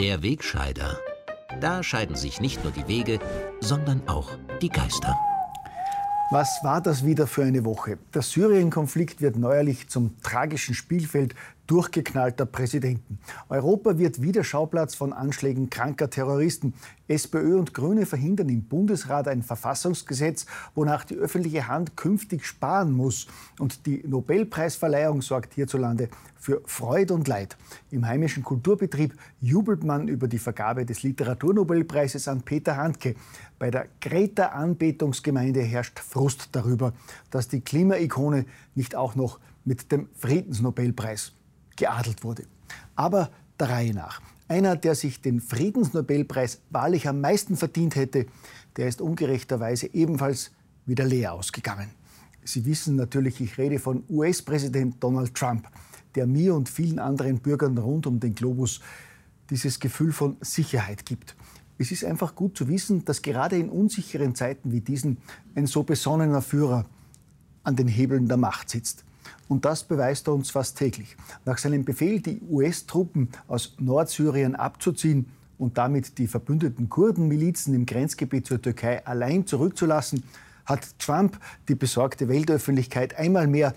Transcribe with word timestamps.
Der 0.00 0.22
Wegscheider. 0.22 0.98
Da 1.60 1.82
scheiden 1.82 2.16
sich 2.16 2.40
nicht 2.40 2.64
nur 2.64 2.72
die 2.72 2.88
Wege, 2.88 3.18
sondern 3.60 4.00
auch 4.08 4.30
die 4.62 4.70
Geister. 4.70 5.14
Was 6.30 6.60
war 6.62 6.80
das 6.80 7.04
wieder 7.04 7.26
für 7.26 7.44
eine 7.44 7.66
Woche? 7.66 7.98
Der 8.14 8.22
Syrien-Konflikt 8.22 9.20
wird 9.20 9.36
neuerlich 9.36 9.90
zum 9.90 10.18
tragischen 10.22 10.74
Spielfeld 10.74 11.34
durchgeknallter 11.70 12.46
Präsidenten. 12.46 13.20
Europa 13.48 13.96
wird 13.96 14.20
wieder 14.20 14.42
Schauplatz 14.42 14.96
von 14.96 15.12
Anschlägen 15.12 15.70
kranker 15.70 16.10
Terroristen. 16.10 16.74
SPÖ 17.06 17.56
und 17.56 17.74
Grüne 17.74 18.06
verhindern 18.06 18.48
im 18.48 18.64
Bundesrat 18.64 19.28
ein 19.28 19.44
Verfassungsgesetz, 19.44 20.46
wonach 20.74 21.04
die 21.04 21.14
öffentliche 21.14 21.68
Hand 21.68 21.96
künftig 21.96 22.44
sparen 22.44 22.90
muss. 22.90 23.28
Und 23.60 23.86
die 23.86 24.02
Nobelpreisverleihung 24.04 25.22
sorgt 25.22 25.54
hierzulande 25.54 26.08
für 26.36 26.60
Freude 26.64 27.14
und 27.14 27.28
Leid. 27.28 27.56
Im 27.92 28.04
heimischen 28.04 28.42
Kulturbetrieb 28.42 29.14
jubelt 29.40 29.84
man 29.84 30.08
über 30.08 30.26
die 30.26 30.38
Vergabe 30.38 30.84
des 30.84 31.04
Literaturnobelpreises 31.04 32.26
an 32.26 32.42
Peter 32.42 32.76
Handke. 32.78 33.14
Bei 33.60 33.70
der 33.70 33.86
Greta-Anbetungsgemeinde 34.00 35.60
herrscht 35.60 36.00
Frust 36.00 36.48
darüber, 36.50 36.94
dass 37.30 37.46
die 37.46 37.60
Klimaikone 37.60 38.46
nicht 38.74 38.96
auch 38.96 39.14
noch 39.14 39.38
mit 39.64 39.92
dem 39.92 40.08
Friedensnobelpreis 40.16 41.34
geadelt 41.80 42.22
wurde. 42.22 42.44
Aber 42.94 43.30
der 43.58 43.70
Reihe 43.70 43.94
nach. 43.94 44.20
Einer, 44.48 44.76
der 44.76 44.94
sich 44.94 45.20
den 45.20 45.40
Friedensnobelpreis 45.40 46.60
wahrlich 46.70 47.08
am 47.08 47.20
meisten 47.20 47.56
verdient 47.56 47.96
hätte, 47.96 48.26
der 48.76 48.88
ist 48.88 49.00
ungerechterweise 49.00 49.92
ebenfalls 49.92 50.52
wieder 50.86 51.04
leer 51.04 51.32
ausgegangen. 51.32 51.90
Sie 52.44 52.64
wissen 52.64 52.96
natürlich, 52.96 53.40
ich 53.40 53.58
rede 53.58 53.78
von 53.78 54.04
US-Präsident 54.08 55.02
Donald 55.02 55.34
Trump, 55.34 55.68
der 56.14 56.26
mir 56.26 56.54
und 56.54 56.68
vielen 56.68 56.98
anderen 56.98 57.38
Bürgern 57.38 57.78
rund 57.78 58.06
um 58.06 58.18
den 58.20 58.34
Globus 58.34 58.80
dieses 59.50 59.80
Gefühl 59.80 60.12
von 60.12 60.36
Sicherheit 60.40 61.06
gibt. 61.06 61.36
Es 61.78 61.90
ist 61.92 62.04
einfach 62.04 62.34
gut 62.34 62.56
zu 62.56 62.68
wissen, 62.68 63.04
dass 63.04 63.22
gerade 63.22 63.56
in 63.56 63.70
unsicheren 63.70 64.34
Zeiten 64.34 64.72
wie 64.72 64.80
diesen 64.80 65.18
ein 65.54 65.66
so 65.66 65.82
besonnener 65.82 66.42
Führer 66.42 66.84
an 67.62 67.76
den 67.76 67.88
Hebeln 67.88 68.28
der 68.28 68.36
Macht 68.36 68.68
sitzt. 68.68 69.04
Und 69.48 69.64
das 69.64 69.84
beweist 69.84 70.28
er 70.28 70.34
uns 70.34 70.50
fast 70.50 70.78
täglich. 70.78 71.16
Nach 71.44 71.58
seinem 71.58 71.84
Befehl, 71.84 72.20
die 72.20 72.40
US-Truppen 72.48 73.28
aus 73.48 73.74
Nordsyrien 73.78 74.54
abzuziehen 74.54 75.26
und 75.58 75.76
damit 75.76 76.18
die 76.18 76.26
verbündeten 76.26 76.88
Kurdenmilizen 76.88 77.74
im 77.74 77.86
Grenzgebiet 77.86 78.46
zur 78.46 78.62
Türkei 78.62 79.04
allein 79.04 79.46
zurückzulassen, 79.46 80.22
hat 80.64 80.98
Trump 80.98 81.38
die 81.68 81.74
besorgte 81.74 82.28
Weltöffentlichkeit 82.28 83.16
einmal 83.18 83.46
mehr 83.46 83.74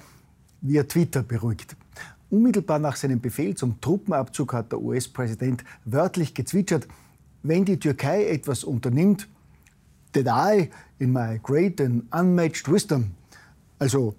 via 0.62 0.84
Twitter 0.84 1.24
beruhigt. 1.24 1.76
Unmittelbar 2.30 2.80
nach 2.80 2.96
seinem 2.96 3.20
Befehl 3.20 3.56
zum 3.56 3.80
Truppenabzug 3.82 4.54
hat 4.54 4.72
der 4.72 4.82
US-Präsident 4.82 5.64
wörtlich 5.86 6.34
gezwitschert, 6.34 6.88
wenn 7.44 7.66
die 7.66 7.78
Türkei 7.78 8.26
etwas 8.26 8.64
unternimmt, 8.64 9.28
did 10.16 10.28
I, 10.28 10.70
in 11.00 11.12
my 11.12 11.40
great 11.44 11.82
and 11.82 12.04
unmatched 12.14 12.72
wisdom, 12.72 13.12
also 13.80 14.16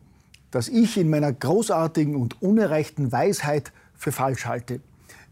das 0.55 0.69
ich 0.69 0.97
in 0.97 1.11
meiner 1.11 1.33
großartigen 1.33 2.15
und 2.15 2.41
unerreichten 2.41 3.11
Weisheit 3.11 3.73
für 3.93 4.13
falsch 4.13 4.47
halte, 4.47 4.81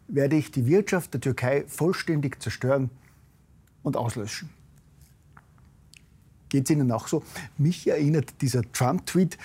werde 0.09 0.35
ich 0.35 0.51
die 0.51 0.67
Wirtschaft 0.67 1.15
der 1.15 1.21
Türkei 1.21 1.63
vollständig 1.69 2.43
zerstören 2.43 2.91
und 3.85 3.97
auslöschen. 3.97 4.51
Geht 6.49 6.65
es 6.65 6.71
Ihnen 6.71 6.91
auch 6.91 7.07
so? 7.07 7.23
Mich 7.57 7.87
erinnert 7.87 8.35
dieser 8.41 8.63
Trump-Tweet 8.73 9.39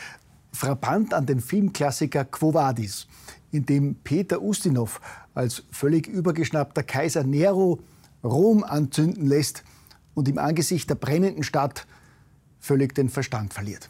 frappant 0.51 1.13
an 1.13 1.27
den 1.27 1.41
Filmklassiker 1.41 2.25
Quo 2.25 2.55
Vadis, 2.55 3.05
in 3.51 3.67
dem 3.67 3.95
Peter 4.03 4.41
Ustinov 4.41 4.99
als 5.35 5.63
völlig 5.69 6.07
übergeschnappter 6.07 6.81
Kaiser 6.81 7.23
Nero 7.23 7.79
Rom 8.23 8.63
anzünden 8.63 9.27
lässt 9.27 9.63
und 10.15 10.27
im 10.27 10.39
Angesicht 10.39 10.89
der 10.89 10.95
brennenden 10.95 11.43
Stadt 11.43 11.85
völlig 12.59 12.95
den 12.95 13.09
Verstand 13.09 13.53
verliert. 13.53 13.89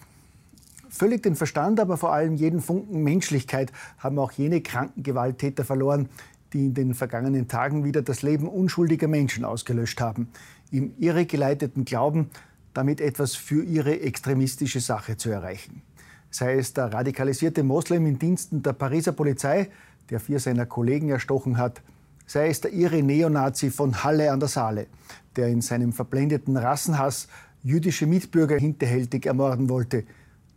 Völlig 0.89 1.23
den 1.23 1.35
Verstand, 1.35 1.79
aber 1.79 1.97
vor 1.97 2.13
allem 2.13 2.35
jeden 2.35 2.61
Funken 2.61 3.03
Menschlichkeit 3.03 3.71
haben 3.97 4.19
auch 4.19 4.31
jene 4.31 4.61
kranken 4.61 5.03
Gewalttäter 5.03 5.65
verloren, 5.65 6.09
die 6.53 6.67
in 6.67 6.73
den 6.73 6.93
vergangenen 6.93 7.47
Tagen 7.47 7.83
wieder 7.83 8.01
das 8.01 8.21
Leben 8.21 8.47
unschuldiger 8.47 9.07
Menschen 9.07 9.43
ausgelöscht 9.43 9.99
haben, 9.99 10.29
im 10.71 10.93
irregeleiteten 10.97 11.85
Glauben, 11.85 12.29
damit 12.73 13.01
etwas 13.01 13.35
für 13.35 13.63
ihre 13.63 13.99
extremistische 13.99 14.79
Sache 14.79 15.17
zu 15.17 15.29
erreichen. 15.29 15.81
Sei 16.29 16.55
es 16.55 16.73
der 16.73 16.93
radikalisierte 16.93 17.63
Moslem 17.63 18.05
in 18.05 18.19
Diensten 18.19 18.61
der 18.61 18.73
Pariser 18.73 19.11
Polizei, 19.11 19.69
der 20.09 20.19
vier 20.19 20.39
seiner 20.39 20.65
Kollegen 20.65 21.09
erstochen 21.09 21.57
hat, 21.57 21.81
sei 22.25 22.49
es 22.49 22.61
der 22.61 22.73
irre 22.73 23.01
Neonazi 23.01 23.71
von 23.71 24.03
Halle 24.03 24.31
an 24.31 24.39
der 24.39 24.49
Saale, 24.49 24.87
der 25.35 25.47
in 25.47 25.61
seinem 25.61 25.93
verblendeten 25.93 26.55
Rassenhass 26.55 27.27
jüdische 27.63 28.05
Mitbürger 28.05 28.57
hinterhältig 28.57 29.25
ermorden 29.25 29.69
wollte, 29.69 30.03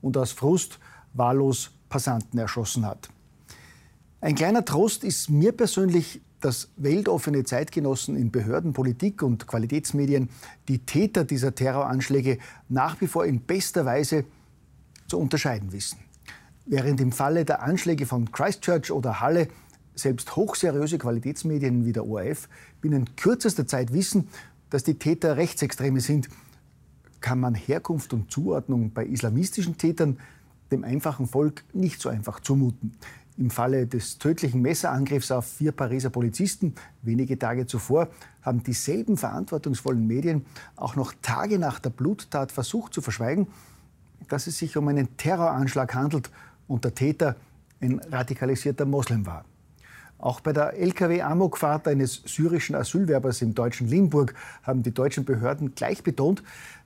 und 0.02 0.16
aus 0.16 0.32
Frust 0.32 0.78
wahllos 1.14 1.70
Passanten 1.88 2.38
erschossen 2.38 2.86
hat. 2.86 3.08
Ein 4.20 4.34
kleiner 4.34 4.64
Trost 4.64 5.02
ist 5.04 5.30
mir 5.30 5.52
persönlich, 5.52 6.20
dass 6.40 6.70
weltoffene 6.76 7.44
Zeitgenossen 7.44 8.16
in 8.16 8.30
Behörden, 8.30 8.72
Politik 8.72 9.22
und 9.22 9.46
Qualitätsmedien 9.46 10.30
die 10.68 10.78
Täter 10.78 11.24
dieser 11.24 11.54
Terroranschläge 11.54 12.38
nach 12.68 13.00
wie 13.00 13.06
vor 13.06 13.26
in 13.26 13.40
bester 13.40 13.84
Weise 13.84 14.24
zu 15.06 15.18
unterscheiden 15.18 15.72
wissen. 15.72 15.98
Während 16.66 17.00
im 17.00 17.12
Falle 17.12 17.44
der 17.44 17.62
Anschläge 17.62 18.06
von 18.06 18.30
Christchurch 18.30 18.92
oder 18.92 19.20
Halle 19.20 19.48
selbst 19.94 20.36
hochseriöse 20.36 20.98
Qualitätsmedien 20.98 21.84
wie 21.84 21.92
der 21.92 22.06
ORF 22.06 22.48
binnen 22.80 23.16
kürzester 23.16 23.66
Zeit 23.66 23.92
wissen, 23.92 24.28
dass 24.70 24.84
die 24.84 24.94
Täter 24.94 25.36
Rechtsextreme 25.36 26.00
sind 26.00 26.28
kann 27.20 27.40
man 27.40 27.54
Herkunft 27.54 28.12
und 28.12 28.30
Zuordnung 28.30 28.92
bei 28.92 29.04
islamistischen 29.04 29.76
Tätern 29.76 30.18
dem 30.70 30.84
einfachen 30.84 31.26
Volk 31.26 31.64
nicht 31.72 32.00
so 32.00 32.08
einfach 32.08 32.40
zumuten. 32.40 32.96
Im 33.36 33.50
Falle 33.50 33.86
des 33.86 34.18
tödlichen 34.18 34.60
Messerangriffs 34.60 35.30
auf 35.30 35.46
vier 35.46 35.72
Pariser 35.72 36.10
Polizisten 36.10 36.74
wenige 37.02 37.38
Tage 37.38 37.66
zuvor 37.66 38.08
haben 38.42 38.62
dieselben 38.62 39.16
verantwortungsvollen 39.16 40.06
Medien 40.06 40.44
auch 40.76 40.96
noch 40.96 41.14
Tage 41.22 41.58
nach 41.58 41.78
der 41.78 41.90
Bluttat 41.90 42.52
versucht 42.52 42.92
zu 42.92 43.00
verschweigen, 43.00 43.46
dass 44.28 44.46
es 44.46 44.58
sich 44.58 44.76
um 44.76 44.88
einen 44.88 45.16
Terroranschlag 45.16 45.94
handelt 45.94 46.30
und 46.68 46.84
der 46.84 46.94
Täter 46.94 47.36
ein 47.80 48.00
radikalisierter 48.10 48.84
Moslem 48.84 49.26
war. 49.26 49.44
Auch 50.18 50.40
bei 50.40 50.52
der 50.52 50.74
Lkw-Amokfahrt 50.74 51.88
eines 51.88 52.22
syrischen 52.26 52.76
Asylwerbers 52.76 53.40
im 53.40 53.54
deutschen 53.54 53.88
Limburg 53.88 54.34
haben 54.62 54.82
die 54.82 54.92
deutschen 54.92 55.24
Behörden 55.24 55.74
gleich 55.74 56.02
betont, 56.02 56.42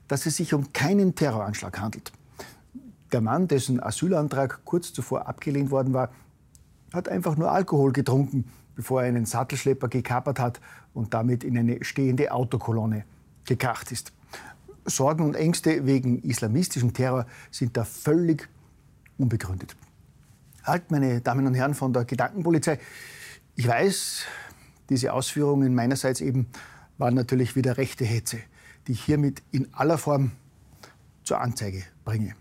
dass 0.09 0.27
es 0.27 0.37
sich 0.37 0.55
um 0.55 0.73
keinen 0.73 1.15
Terroranschlag 1.15 1.81
handelt. 1.81 2.13
Der 3.13 3.21
Mann, 3.21 3.49
dessen 3.49 3.83
Asylantrag 3.83 4.65
kurz 4.65 4.93
zuvor 4.93 5.29
abgelehnt 5.29 5.71
worden 5.71 5.95
war, 5.95 6.11
hat 6.93 7.09
einfach 7.09 7.37
nur 7.37 7.51
Alkohol 7.51 7.93
getrunken, 7.93 8.45
bevor 8.75 9.03
er 9.03 9.09
einen 9.09 9.27
Sattelschlepper 9.27 9.89
gekapert 9.89 10.39
hat 10.39 10.61
und 10.95 11.15
damit 11.15 11.45
in 11.45 11.57
eine 11.57 11.85
stehende 11.85 12.33
Autokolonne 12.33 13.05
gekracht 13.45 13.93
ist. 13.93 14.13
Sorgen 14.85 15.25
und 15.25 15.35
Ängste 15.35 15.87
wegen 15.87 16.23
islamistischem 16.23 16.93
Terror 16.93 17.27
sind 17.51 17.77
da 17.77 17.85
völlig 17.85 18.49
unbegründet. 19.17 19.77
Halt, 20.63 20.91
meine 20.91 21.21
Damen 21.21 21.47
und 21.47 21.55
Herren 21.55 21.75
von 21.75 21.93
der 21.93 22.05
Gedankenpolizei, 22.05 22.79
ich 23.55 23.69
weiß, 23.69 24.25
diese 24.89 25.13
Ausführungen 25.13 25.75
meinerseits 25.75 26.21
eben 26.21 26.49
waren 26.99 27.15
natürlich 27.15 27.57
wieder 27.57 27.77
rechte 27.77 28.05
Hetze 28.05 28.39
die 28.87 28.93
ich 28.93 29.05
hiermit 29.05 29.43
in 29.50 29.69
aller 29.72 29.99
Form 29.99 30.32
zur 31.23 31.41
Anzeige 31.41 31.82
bringe. 32.05 32.35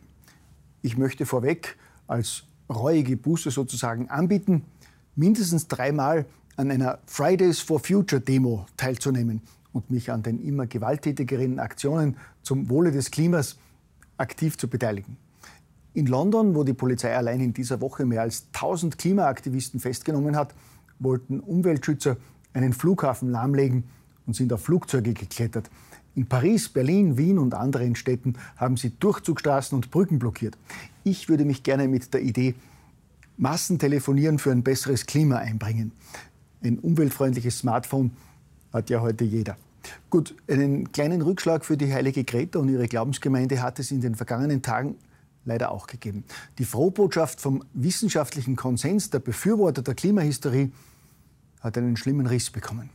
Ich 0.82 0.98
möchte 0.98 1.26
vorweg 1.26 1.78
als 2.08 2.44
reuige 2.70 3.18
Buße 3.18 3.52
sozusagen 3.52 4.10
anbieten, 4.10 4.64
mindestens 5.16 5.68
dreimal 5.68 6.26
an 6.58 6.72
einer 6.72 7.00
Fridays 7.06 7.60
for 7.60 7.80
Future 7.80 8.22
Demo 8.22 8.66
teilzunehmen 8.78 9.42
und 9.72 9.90
mich 9.90 10.12
an 10.12 10.24
den 10.24 10.40
immer 10.44 10.68
gewalttätigeren 10.68 11.60
Aktionen 11.60 12.18
zum 12.42 12.70
Wohle 12.70 12.92
des 12.92 13.12
Klimas 13.12 13.58
aktiv 14.18 14.58
zu 14.58 14.68
beteiligen. 14.68 15.18
In 15.94 16.08
London, 16.08 16.56
wo 16.56 16.64
die 16.64 16.74
Polizei 16.74 17.16
allein 17.16 17.40
in 17.40 17.54
dieser 17.54 17.82
Woche 17.82 18.06
mehr 18.06 18.22
als 18.22 18.48
1000 18.54 18.98
Klimaaktivisten 18.98 19.80
festgenommen 19.80 20.36
hat, 20.36 20.54
wollten 21.00 21.40
Umweltschützer 21.40 22.18
einen 22.54 22.74
Flughafen 22.74 23.30
lahmlegen 23.30 23.84
und 24.26 24.36
sind 24.36 24.54
auf 24.54 24.64
Flugzeuge 24.64 25.14
geklettert. 25.14 25.70
In 26.16 26.28
Paris, 26.28 26.70
Berlin, 26.70 27.18
Wien 27.18 27.40
und 27.40 27.56
anderen 27.56 27.96
Städten 27.96 28.36
haben 28.56 28.78
sie 28.78 28.92
Durchzugstraßen 29.00 29.76
und 29.76 29.90
Brücken 29.90 30.20
blockiert. 30.20 30.58
Ich 31.04 31.28
würde 31.28 31.44
mich 31.44 31.64
gerne 31.64 31.88
mit 31.88 32.14
der 32.14 32.22
Idee 32.22 32.56
Massentelefonieren 33.38 34.38
für 34.38 34.52
ein 34.52 34.62
besseres 34.62 35.08
Klima 35.08 35.38
einbringen. 35.38 35.92
Ein 36.64 36.78
umweltfreundliches 36.78 37.58
Smartphone 37.58 38.12
hat 38.72 38.92
ja 38.92 39.02
heute 39.02 39.24
jeder. 39.24 39.58
Gut, 40.10 40.36
einen 40.48 40.92
kleinen 40.92 41.22
Rückschlag 41.22 41.66
für 41.66 41.78
die 41.78 41.92
heilige 41.92 42.24
Greta 42.24 42.60
und 42.60 42.70
ihre 42.70 42.88
Glaubensgemeinde 42.88 43.62
hat 43.62 43.80
es 43.80 43.92
in 43.92 44.02
den 44.02 44.16
vergangenen 44.16 44.62
Tagen 44.62 44.96
leider 45.46 45.72
auch 45.72 45.88
gegeben. 45.88 46.24
Die 46.58 46.66
Frohbotschaft 46.66 47.42
vom 47.42 47.64
wissenschaftlichen 47.74 48.56
Konsens 48.56 49.10
der 49.10 49.20
Befürworter 49.20 49.82
der 49.82 49.96
Klimahysterie 49.96 50.72
hat 51.60 51.78
einen 51.78 51.98
schlimmen 51.98 52.28
Riss 52.28 52.50
bekommen. 52.50 52.90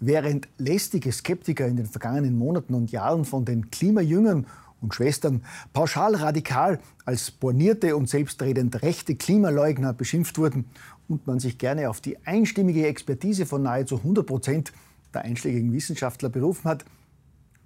Während 0.00 0.48
lästige 0.58 1.12
Skeptiker 1.12 1.66
in 1.66 1.76
den 1.76 1.86
vergangenen 1.86 2.38
Monaten 2.38 2.74
und 2.74 2.90
Jahren 2.90 3.24
von 3.24 3.44
den 3.44 3.70
Klimajüngern 3.70 4.46
und 4.80 4.94
Schwestern 4.94 5.42
pauschal 5.72 6.14
radikal 6.14 6.78
als 7.04 7.30
bornierte 7.30 7.96
und 7.96 8.08
selbstredend 8.08 8.82
rechte 8.82 9.16
Klimaleugner 9.16 9.92
beschimpft 9.92 10.38
wurden 10.38 10.66
und 11.08 11.26
man 11.26 11.40
sich 11.40 11.58
gerne 11.58 11.90
auf 11.90 12.00
die 12.00 12.24
einstimmige 12.26 12.86
Expertise 12.86 13.46
von 13.46 13.62
nahezu 13.62 13.96
100 13.96 14.26
Prozent 14.26 14.72
der 15.14 15.22
einschlägigen 15.22 15.72
Wissenschaftler 15.72 16.28
berufen 16.28 16.64
hat, 16.64 16.84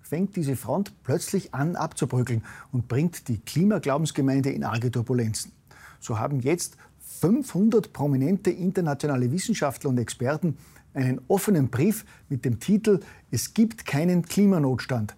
fängt 0.00 0.36
diese 0.36 0.56
Front 0.56 0.92
plötzlich 1.04 1.54
an 1.54 1.76
abzubröckeln 1.76 2.44
und 2.70 2.88
bringt 2.88 3.28
die 3.28 3.38
Klimaglaubensgemeinde 3.38 4.50
in 4.50 4.64
arge 4.64 4.90
Turbulenzen. 4.90 5.52
So 6.00 6.18
haben 6.18 6.40
jetzt 6.40 6.76
500 7.20 7.92
prominente 7.92 8.50
internationale 8.50 9.30
Wissenschaftler 9.32 9.90
und 9.90 9.98
Experten 9.98 10.56
einen 10.94 11.20
offenen 11.28 11.68
Brief 11.68 12.04
mit 12.28 12.44
dem 12.44 12.60
Titel 12.60 13.00
Es 13.30 13.54
gibt 13.54 13.86
keinen 13.86 14.22
Klimanotstand 14.22 15.14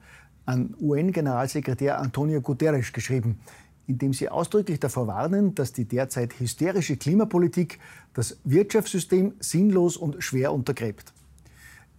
an 0.46 0.74
UN-Generalsekretär 0.80 1.98
Antonio 1.98 2.40
Guterres 2.40 2.92
geschrieben, 2.92 3.38
in 3.86 3.98
dem 3.98 4.12
sie 4.12 4.28
ausdrücklich 4.28 4.80
davor 4.80 5.06
warnen, 5.06 5.54
dass 5.54 5.72
die 5.72 5.84
derzeit 5.84 6.38
hysterische 6.38 6.96
Klimapolitik 6.96 7.78
das 8.12 8.38
Wirtschaftssystem 8.44 9.34
sinnlos 9.40 9.96
und 9.96 10.22
schwer 10.22 10.52
untergräbt. 10.52 11.12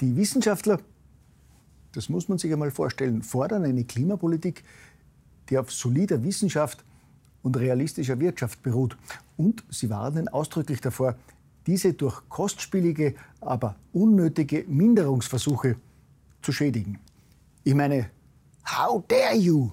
Die 0.01 0.15
Wissenschaftler, 0.15 0.79
das 1.93 2.09
muss 2.09 2.27
man 2.27 2.37
sich 2.37 2.51
einmal 2.51 2.71
vorstellen, 2.71 3.21
fordern 3.21 3.63
eine 3.63 3.83
Klimapolitik, 3.83 4.63
die 5.49 5.57
auf 5.57 5.71
solider 5.71 6.23
Wissenschaft 6.23 6.83
und 7.43 7.57
realistischer 7.57 8.19
Wirtschaft 8.19 8.63
beruht. 8.63 8.97
Und 9.37 9.63
sie 9.69 9.89
warnen 9.89 10.27
ausdrücklich 10.27 10.81
davor, 10.81 11.15
diese 11.67 11.93
durch 11.93 12.21
kostspielige, 12.29 13.15
aber 13.41 13.75
unnötige 13.93 14.65
Minderungsversuche 14.67 15.77
zu 16.41 16.51
schädigen. 16.51 16.99
Ich 17.63 17.73
meine, 17.73 18.09
how 18.65 19.03
dare 19.07 19.35
you? 19.35 19.71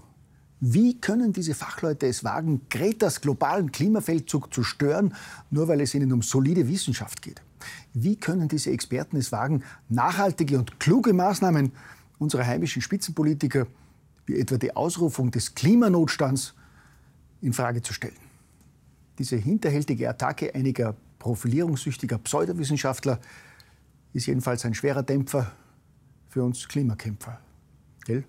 Wie 0.60 1.00
können 1.00 1.32
diese 1.32 1.54
Fachleute 1.54 2.06
es 2.06 2.22
wagen, 2.22 2.62
Gretas 2.70 3.20
globalen 3.20 3.72
Klimafeldzug 3.72 4.54
zu 4.54 4.62
stören, 4.62 5.12
nur 5.50 5.66
weil 5.66 5.80
es 5.80 5.92
ihnen 5.94 6.12
um 6.12 6.22
solide 6.22 6.68
Wissenschaft 6.68 7.20
geht? 7.20 7.42
Wie 7.92 8.16
können 8.16 8.48
diese 8.48 8.70
Experten 8.70 9.16
es 9.16 9.32
wagen, 9.32 9.64
nachhaltige 9.88 10.58
und 10.58 10.78
kluge 10.78 11.12
Maßnahmen 11.12 11.72
unserer 12.18 12.46
heimischen 12.46 12.80
Spitzenpolitiker, 12.80 13.66
wie 14.26 14.38
etwa 14.38 14.56
die 14.56 14.74
Ausrufung 14.74 15.32
des 15.32 15.54
Klimanotstands, 15.54 16.54
in 17.40 17.52
Frage 17.52 17.82
zu 17.82 17.92
stellen? 17.92 18.14
Diese 19.18 19.36
hinterhältige 19.36 20.08
Attacke 20.08 20.54
einiger 20.54 20.94
profilierungssüchtiger 21.22 22.18
Pseudowissenschaftler 22.18 23.20
ist 24.12 24.26
jedenfalls 24.26 24.64
ein 24.64 24.74
schwerer 24.74 25.04
Dämpfer 25.04 25.52
für 26.28 26.42
uns 26.42 26.66
Klimakämpfer. 26.66 27.38
Gell? 28.04 28.24